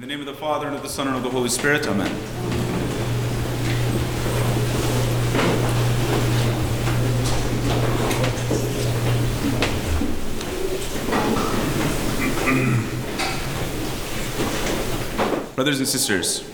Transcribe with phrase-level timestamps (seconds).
[0.00, 1.86] In the name of the Father, and of the Son, and of the Holy Spirit,
[1.86, 2.10] Amen.
[15.54, 16.48] Brothers and sisters,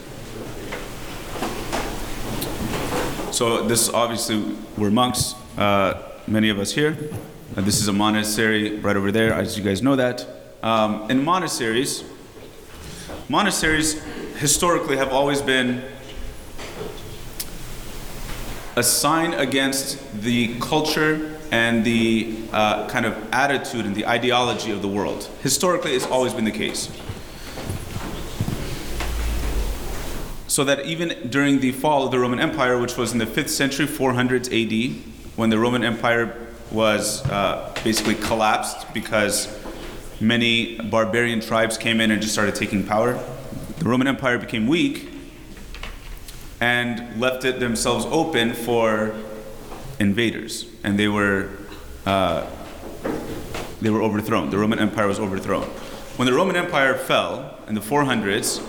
[3.30, 6.98] so this obviously, we're monks, uh, many of us here.
[7.56, 10.26] Uh, this is a monastery right over there, as you guys know that.
[10.64, 12.02] Um, in monasteries,
[13.28, 14.02] monasteries
[14.36, 15.82] historically have always been
[18.76, 24.82] a sign against the culture and the uh, kind of attitude and the ideology of
[24.82, 25.28] the world.
[25.42, 26.90] Historically, it's always been the case.
[30.46, 33.48] So that even during the fall of the Roman Empire, which was in the 5th
[33.48, 35.02] century, 400s AD,
[35.36, 36.34] when the Roman Empire
[36.70, 39.46] was uh, basically collapsed because
[40.20, 43.22] many barbarian tribes came in and just started taking power.
[43.78, 45.10] The Roman Empire became weak
[46.60, 49.14] and left it themselves open for
[49.98, 51.50] invaders, and they were
[52.06, 52.46] uh,
[53.80, 54.50] they were overthrown.
[54.50, 55.64] The Roman Empire was overthrown.
[56.16, 58.60] When the Roman Empire fell in the 400s,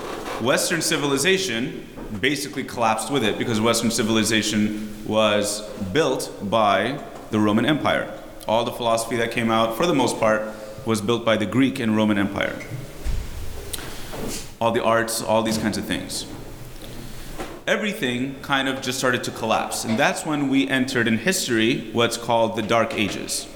[0.41, 1.87] Western civilization
[2.19, 5.61] basically collapsed with it because Western civilization was
[5.93, 6.99] built by
[7.31, 8.11] the Roman Empire.
[8.47, 10.53] All the philosophy that came out, for the most part,
[10.87, 12.57] was built by the Greek and Roman Empire.
[14.59, 16.25] All the arts, all these kinds of things.
[17.67, 19.83] Everything kind of just started to collapse.
[19.83, 23.47] And that's when we entered in history what's called the Dark Ages.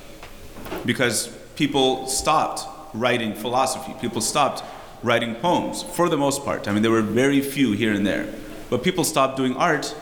[0.86, 4.62] Because people stopped writing philosophy, people stopped
[5.02, 6.68] writing poems, for the most part.
[6.68, 8.28] I mean, there were very few here and there.
[8.70, 9.96] But people stopped doing art.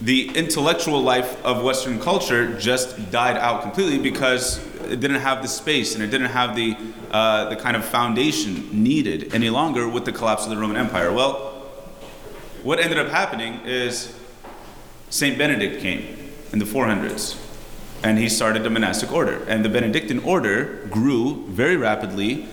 [0.00, 5.48] The intellectual life of Western culture just died out completely because it didn't have the
[5.48, 6.76] space and it didn't have the,
[7.10, 11.12] uh, the kind of foundation needed any longer with the collapse of the Roman Empire.
[11.12, 11.54] Well,
[12.62, 14.14] what ended up happening is
[15.10, 17.38] Saint Benedict came in the 400s
[18.02, 19.44] and he started the monastic order.
[19.48, 22.46] And the Benedictine order grew very rapidly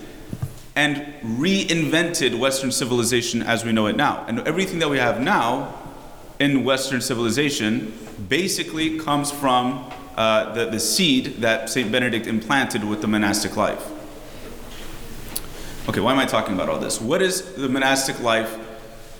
[0.74, 4.24] and reinvented Western civilization as we know it now.
[4.28, 5.74] And everything that we have now
[6.38, 7.96] in Western civilization
[8.28, 11.92] basically comes from uh, the, the seed that St.
[11.92, 13.84] Benedict implanted with the monastic life.
[15.88, 17.00] Okay, why am I talking about all this?
[17.00, 18.52] What is the monastic life?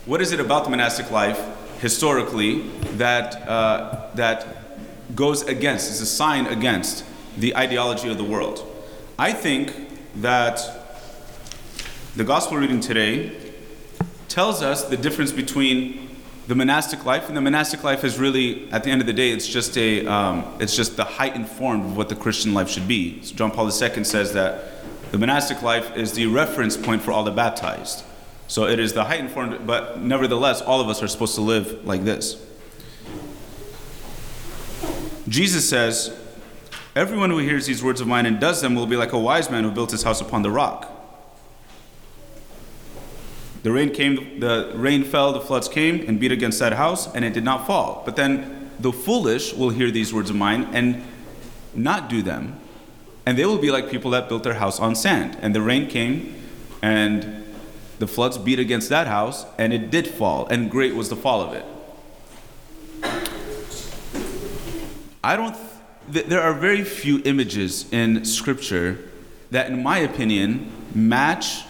[0.06, 1.40] What is it about the monastic life
[1.80, 2.62] historically
[2.96, 7.04] that, uh, that goes against, is a sign against
[7.36, 8.66] the ideology of the world?
[9.18, 9.72] I think
[10.22, 10.60] that
[12.16, 13.38] the gospel reading today
[14.28, 16.05] tells us the difference between
[16.46, 19.30] the monastic life and the monastic life is really at the end of the day
[19.30, 22.86] it's just a um, it's just the heightened form of what the christian life should
[22.86, 23.20] be.
[23.22, 27.24] So john paul ii says that the monastic life is the reference point for all
[27.24, 28.04] the baptized.
[28.48, 31.84] So it is the heightened form but nevertheless all of us are supposed to live
[31.84, 32.42] like this.
[35.28, 36.16] Jesus says
[36.94, 39.50] everyone who hears these words of mine and does them will be like a wise
[39.50, 40.92] man who built his house upon the rock
[43.66, 47.24] the rain came, the rain fell, the floods came and beat against that house, and
[47.24, 48.00] it did not fall.
[48.04, 51.02] But then the foolish will hear these words of mine and
[51.74, 52.60] not do them,
[53.26, 55.36] and they will be like people that built their house on sand.
[55.42, 56.40] And the rain came,
[56.80, 57.44] and
[57.98, 61.40] the floods beat against that house, and it did fall, and great was the fall
[61.40, 61.64] of it.
[65.24, 65.56] I don't.
[66.12, 69.10] Th- there are very few images in Scripture
[69.50, 71.65] that, in my opinion, match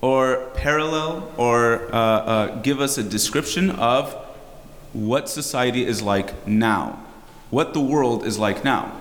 [0.00, 4.12] or parallel or uh, uh, give us a description of
[4.92, 7.04] what society is like now,
[7.50, 8.92] what the world is like now,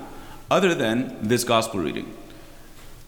[0.49, 2.13] other than this gospel reading.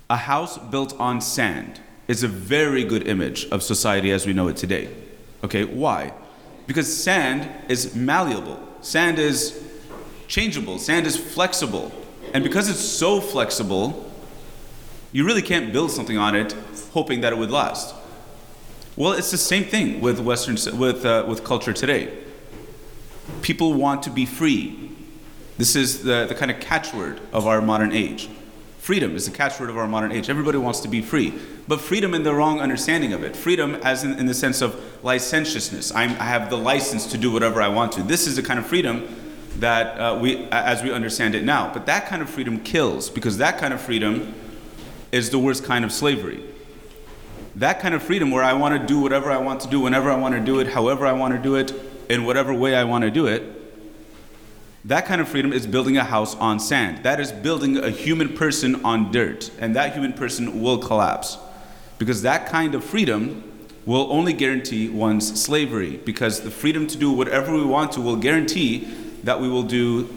[0.10, 4.48] A house built on sand is a very good image of society as we know
[4.48, 4.90] it today.
[5.44, 6.14] Okay, why?
[6.66, 9.64] Because sand is malleable, sand is
[10.28, 11.92] changeable, sand is flexible.
[12.34, 14.12] And because it's so flexible,
[15.12, 16.56] you really can't build something on it
[16.98, 17.94] hoping that it would last.
[18.96, 22.12] Well, it's the same thing with Western with uh, with culture today.
[23.44, 24.90] People want to be free.
[25.60, 28.30] This is the, the kind of catchword of our modern age.
[28.80, 30.28] Freedom is the catchword of our modern age.
[30.28, 31.34] Everybody wants to be free,
[31.68, 33.36] but freedom in the wrong understanding of it.
[33.36, 34.72] Freedom, as in, in the sense of
[35.04, 35.94] licentiousness.
[35.94, 38.02] I'm, i have the license to do whatever I want to.
[38.02, 38.96] This is the kind of freedom
[39.60, 41.72] that uh, we, as we understand it now.
[41.72, 44.34] But that kind of freedom kills because that kind of freedom
[45.12, 46.44] is the worst kind of slavery
[47.58, 50.12] that kind of freedom where I want to do whatever I want to do, whenever
[50.12, 51.74] I want to do it, however I want to do it,
[52.08, 53.44] in whatever way I want to do it,
[54.86, 57.04] that kind of freedom is building a house on sand.
[57.04, 59.52] That is building a human person on dirt.
[59.60, 61.38] And that human person will collapse.
[61.98, 63.44] Because that kind of freedom
[63.88, 68.18] will only guarantee one's slavery because the freedom to do whatever we want to will
[68.18, 68.80] guarantee
[69.24, 70.14] that we will do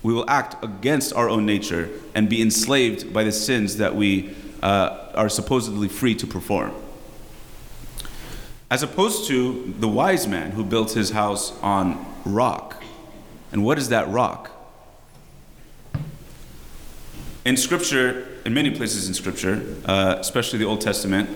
[0.00, 4.32] we will act against our own nature and be enslaved by the sins that we
[4.62, 6.74] uh, are supposedly free to perform.
[8.70, 12.82] As opposed to the wise man who built his house on rock.
[13.50, 14.50] And what is that rock?
[17.44, 21.30] In Scripture, in many places in Scripture, uh, especially the Old Testament,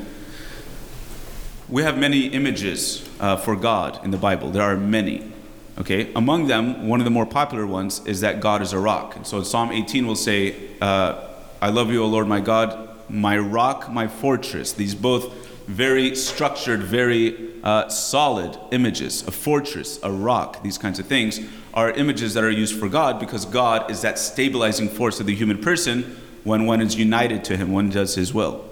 [1.71, 4.51] we have many images uh, for God in the Bible.
[4.51, 5.33] There are many.
[5.79, 9.17] Okay, among them, one of the more popular ones is that God is a rock.
[9.17, 11.29] And so in Psalm 18 will say, uh,
[11.63, 14.73] I love you, O Lord my God, my rock, my fortress.
[14.73, 15.33] These both
[15.67, 19.27] very structured, very uh, solid images.
[19.29, 21.41] A fortress, a rock, these kinds of things
[21.75, 25.35] are images that are used for God because God is that stabilizing force of the
[25.35, 28.69] human person when one is united to Him, one does His will.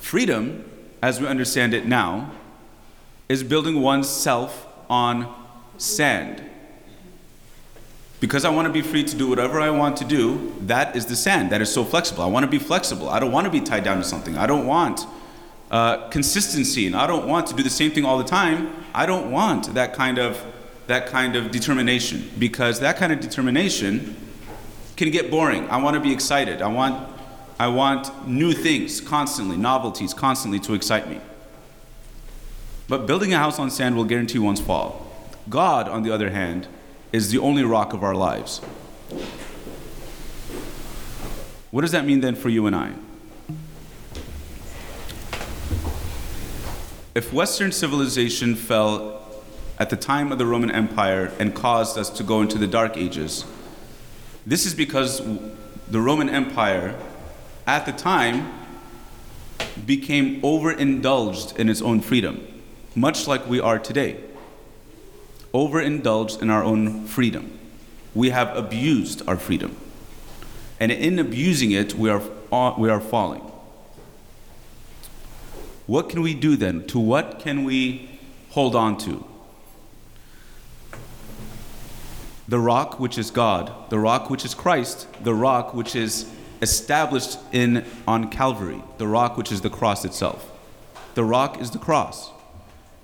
[0.00, 0.64] Freedom,
[1.02, 2.30] as we understand it now,
[3.28, 5.34] is building oneself on
[5.76, 6.42] sand.
[8.20, 11.06] Because I want to be free to do whatever I want to do, that is
[11.06, 11.50] the sand.
[11.50, 12.24] That is so flexible.
[12.24, 13.08] I want to be flexible.
[13.08, 14.36] I don't want to be tied down to something.
[14.36, 15.06] I don't want
[15.70, 18.72] uh, consistency, and I don't want to do the same thing all the time.
[18.94, 20.44] I don't want that kind of
[20.88, 24.16] that kind of determination because that kind of determination
[24.96, 25.68] can get boring.
[25.68, 26.62] I want to be excited.
[26.62, 27.08] I want
[27.58, 31.20] I want new things constantly, novelties constantly to excite me.
[32.88, 35.06] But building a house on sand will guarantee one's fall.
[35.50, 36.66] God, on the other hand,
[37.12, 38.58] is the only rock of our lives.
[41.70, 42.92] What does that mean then for you and I?
[47.14, 49.42] If Western civilization fell
[49.78, 52.96] at the time of the Roman Empire and caused us to go into the Dark
[52.96, 53.44] Ages,
[54.46, 55.20] this is because
[55.88, 56.98] the Roman Empire
[57.66, 58.52] at the time
[59.84, 62.46] became overindulged in its own freedom
[62.98, 64.16] much like we are today,
[65.58, 67.58] overindulged in our own freedom.
[68.14, 69.76] We have abused our freedom.
[70.78, 72.22] And in abusing it, we are,
[72.52, 73.42] uh, we are falling.
[75.86, 76.86] What can we do then?
[76.88, 78.20] To what can we
[78.50, 79.24] hold on to?
[82.46, 86.30] The rock which is God, the rock which is Christ, the rock which is
[86.62, 90.50] established in on Calvary, the rock which is the cross itself.
[91.14, 92.30] The rock is the cross.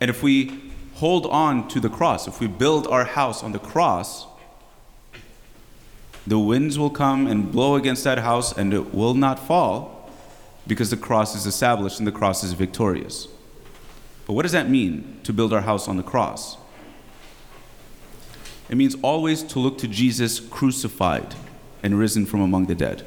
[0.00, 3.58] And if we hold on to the cross, if we build our house on the
[3.58, 4.26] cross,
[6.26, 10.10] the winds will come and blow against that house and it will not fall
[10.66, 13.28] because the cross is established and the cross is victorious.
[14.26, 16.56] But what does that mean to build our house on the cross?
[18.70, 21.34] It means always to look to Jesus crucified
[21.82, 23.06] and risen from among the dead.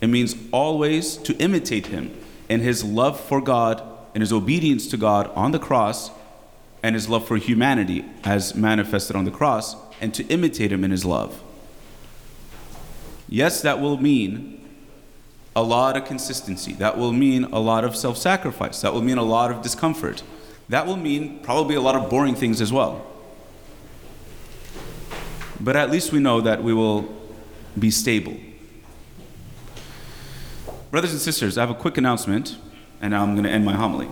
[0.00, 2.16] It means always to imitate him
[2.48, 3.82] in his love for God
[4.14, 6.10] and his obedience to God on the cross
[6.82, 10.90] and his love for humanity as manifested on the cross, and to imitate him in
[10.90, 11.42] his love.
[13.28, 14.62] Yes, that will mean
[15.54, 16.72] a lot of consistency.
[16.74, 18.80] That will mean a lot of self sacrifice.
[18.80, 20.22] That will mean a lot of discomfort.
[20.68, 23.06] That will mean probably a lot of boring things as well.
[25.60, 27.08] But at least we know that we will
[27.78, 28.36] be stable.
[30.90, 32.56] Brothers and sisters, I have a quick announcement,
[33.00, 34.08] and I'm going to end my homily.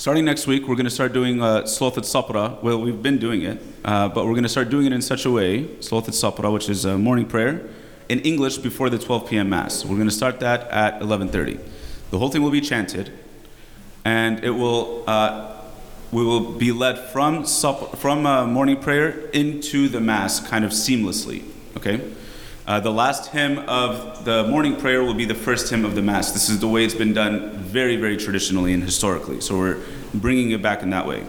[0.00, 2.62] Starting next week, we're going to start doing uh, Sloth Sapra.
[2.62, 5.26] Well, we've been doing it, uh, but we're going to start doing it in such
[5.26, 7.68] a way, Sloth Sapra, which is a morning prayer,
[8.08, 9.50] in English before the 12 p.m.
[9.50, 9.84] Mass.
[9.84, 11.60] We're going to start that at 11.30.
[12.12, 13.12] The whole thing will be chanted,
[14.02, 15.60] and it will, uh,
[16.12, 21.44] we will be led from, from uh, morning prayer into the Mass kind of seamlessly,
[21.76, 22.00] okay?
[22.70, 26.02] Uh, the last hymn of the morning prayer will be the first hymn of the
[26.02, 26.30] Mass.
[26.30, 29.40] This is the way it's been done very, very traditionally and historically.
[29.40, 29.82] So we're
[30.14, 31.26] bringing it back in that way.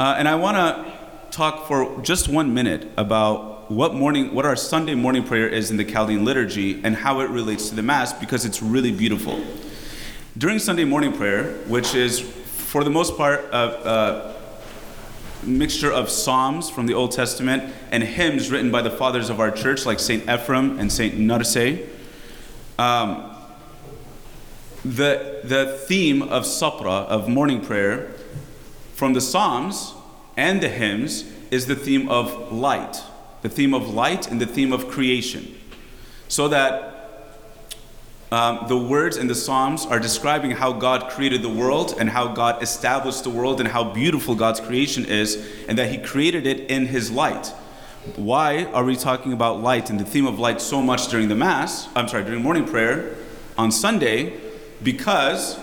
[0.00, 4.56] Uh, and I want to talk for just one minute about what morning, what our
[4.56, 8.14] Sunday morning prayer is in the Chaldean liturgy and how it relates to the Mass
[8.14, 9.44] because it's really beautiful.
[10.38, 14.32] During Sunday morning prayer, which is for the most part uh,
[15.46, 19.50] mixture of psalms from the Old Testament and hymns written by the fathers of our
[19.50, 21.86] church, like Saint Ephrem and Saint Narsai.
[22.78, 23.30] Um,
[24.84, 28.12] the, the theme of sapra, of morning prayer,
[28.94, 29.94] from the psalms
[30.36, 33.02] and the hymns, is the theme of light,
[33.42, 35.58] the theme of light and the theme of creation.
[36.28, 36.93] So that
[38.30, 42.28] um, the words in the Psalms are describing how God created the world and how
[42.28, 45.36] God established the world and how beautiful God's creation is,
[45.68, 47.48] and that He created it in His light.
[48.16, 51.34] Why are we talking about light and the theme of light so much during the
[51.34, 51.88] Mass?
[51.94, 53.16] I'm sorry, during morning prayer
[53.56, 54.40] on Sunday?
[54.82, 55.58] Because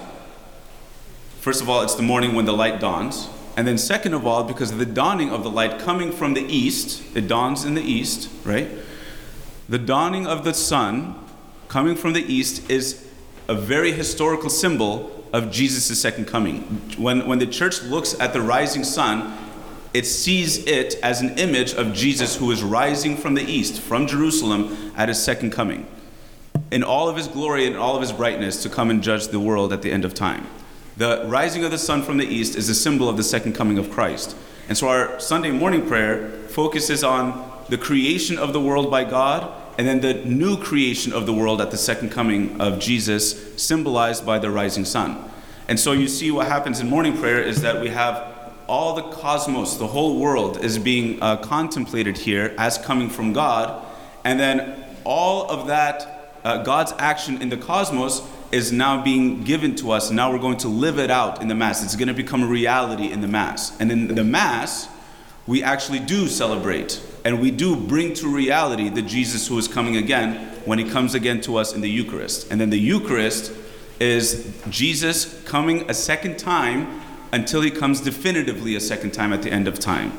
[1.41, 3.27] First of all, it's the morning when the light dawns.
[3.57, 6.43] And then, second of all, because of the dawning of the light coming from the
[6.43, 8.69] east, it dawns in the east, right?
[9.67, 11.15] The dawning of the sun
[11.71, 13.07] coming from the east is
[13.47, 16.63] a very historical symbol of Jesus' second coming.
[16.97, 19.37] When, when the church looks at the rising sun,
[19.93, 24.05] it sees it as an image of Jesus who is rising from the east, from
[24.05, 25.87] Jerusalem, at his second coming,
[26.71, 29.39] in all of his glory and all of his brightness to come and judge the
[29.39, 30.47] world at the end of time.
[30.97, 33.77] The rising of the sun from the east is a symbol of the second coming
[33.77, 34.35] of Christ.
[34.67, 39.60] And so our Sunday morning prayer focuses on the creation of the world by God
[39.77, 44.25] and then the new creation of the world at the second coming of Jesus, symbolized
[44.25, 45.29] by the rising sun.
[45.67, 48.31] And so you see what happens in morning prayer is that we have
[48.67, 53.85] all the cosmos, the whole world is being uh, contemplated here as coming from God,
[54.23, 59.75] and then all of that, uh, God's action in the cosmos is now being given
[59.77, 61.83] to us, now we're going to live it out in the Mass.
[61.83, 63.79] It's going to become a reality in the Mass.
[63.79, 64.89] And in the Mass,
[65.47, 69.97] we actually do celebrate and we do bring to reality the Jesus who is coming
[69.97, 72.51] again when he comes again to us in the Eucharist.
[72.51, 73.51] And then the Eucharist
[73.99, 77.01] is Jesus coming a second time
[77.31, 80.11] until he comes definitively a second time at the end of time.